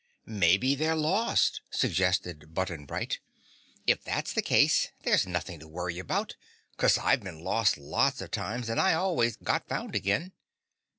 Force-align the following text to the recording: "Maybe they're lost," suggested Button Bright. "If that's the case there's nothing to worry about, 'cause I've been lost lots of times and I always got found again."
"Maybe 0.25 0.73
they're 0.73 0.95
lost," 0.95 1.61
suggested 1.69 2.55
Button 2.55 2.87
Bright. 2.87 3.19
"If 3.85 4.03
that's 4.03 4.33
the 4.33 4.41
case 4.41 4.87
there's 5.03 5.27
nothing 5.27 5.59
to 5.59 5.67
worry 5.67 5.99
about, 5.99 6.37
'cause 6.75 6.97
I've 6.97 7.21
been 7.23 7.43
lost 7.43 7.77
lots 7.77 8.19
of 8.19 8.31
times 8.31 8.67
and 8.67 8.79
I 8.79 8.95
always 8.95 9.35
got 9.37 9.67
found 9.69 9.93
again." 9.95 10.31